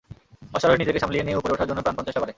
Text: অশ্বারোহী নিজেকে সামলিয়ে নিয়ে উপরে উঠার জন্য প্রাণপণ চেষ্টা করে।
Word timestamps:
অশ্বারোহী 0.55 0.79
নিজেকে 0.81 1.01
সামলিয়ে 1.03 1.25
নিয়ে 1.25 1.39
উপরে 1.39 1.53
উঠার 1.53 1.69
জন্য 1.69 1.79
প্রাণপণ 1.85 2.03
চেষ্টা 2.07 2.19
করে। 2.21 2.29